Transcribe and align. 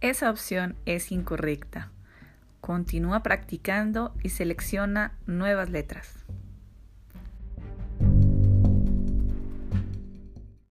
Esa 0.00 0.30
opción 0.30 0.76
es 0.86 1.12
incorrecta. 1.12 1.90
Continúa 2.62 3.22
practicando 3.22 4.14
y 4.22 4.30
selecciona 4.30 5.12
nuevas 5.26 5.68
letras. 5.68 6.24